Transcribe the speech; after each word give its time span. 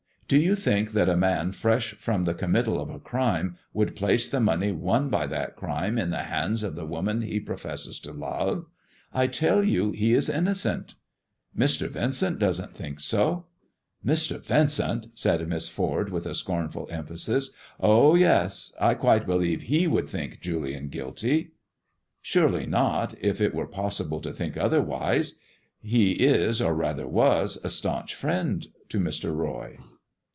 Do 0.27 0.39
you 0.39 0.55
think 0.55 0.93
that 0.93 1.09
a 1.09 1.17
man 1.17 1.51
fresh 1.51 1.91
from 1.95 2.23
the 2.23 2.33
committal 2.33 2.79
of 2.81 2.89
a 2.89 3.01
crime 3.01 3.57
would 3.73 3.97
place 3.97 4.29
the 4.29 4.39
money 4.39 4.71
won 4.71 5.09
by 5.09 5.27
that 5.27 5.57
crime 5.57 5.97
in 5.97 6.09
the 6.09 6.23
hands 6.23 6.63
of 6.63 6.73
the 6.75 6.85
woman 6.85 7.21
he 7.21 7.37
professes 7.41 7.99
to 7.99 8.13
love 8.13 8.59
1 9.11 9.23
I 9.25 9.27
tell 9.27 9.61
you 9.61 9.91
he 9.91 10.13
is 10.13 10.29
innocent."" 10.29 10.95
Mr. 11.59 11.89
Yincent 11.93 12.39
doesn't 12.39 12.73
think 12.73 13.01
so."" 13.01 13.47
Mr. 14.05 14.41
Yincent!" 14.41 15.09
said 15.19 15.45
Miss 15.49 15.67
Ford, 15.67 16.09
with 16.13 16.33
scornful 16.37 16.87
emphasis." 16.89 17.51
Oh, 17.81 18.15
yes! 18.15 18.71
I 18.79 18.93
quite 18.93 19.25
believe 19.25 19.63
he 19.63 19.85
would 19.85 20.07
think 20.07 20.39
Julian 20.39 20.87
guilty." 20.87 21.27
THE 21.27 21.41
GBEEN 21.41 21.43
STONB 21.43 21.81
GOD 21.81 21.83
AND 21.91 22.21
THE 22.21 22.21
STOCKBROKER 22.21 22.21
269" 22.21 22.21
Surely 22.21 22.65
not 22.67 23.15
if 23.35 23.41
it 23.41 23.53
were 23.53 23.67
possible 23.67 24.21
to 24.21 24.31
think 24.31 24.55
otherwise 24.55 25.33
t 25.33 25.37
He 25.81 26.11
is, 26.23 26.61
or 26.61 26.73
rather 26.73 27.05
was, 27.09 27.59
a 27.65 27.69
staunch 27.69 28.15
friend 28.15 28.65
to 28.87 28.97
Mr. 28.97 29.35
Boy." 29.37 29.75